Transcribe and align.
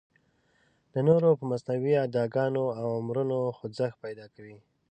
د 0.93 0.95
نورو 1.07 1.29
په 1.39 1.43
مصنوعي 1.51 1.95
اداګانو 2.07 2.63
او 2.79 2.87
امرونو 3.01 3.37
خوځښت 3.57 3.97
پیدا 4.05 4.25
کوي. 4.35 4.57